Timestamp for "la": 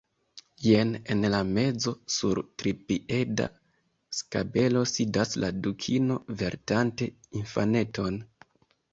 1.31-1.39, 5.43-5.51